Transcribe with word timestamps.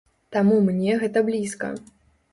Таму 0.35 0.55
мне 0.69 0.97
гэта 1.03 1.23
блізка. 1.31 1.73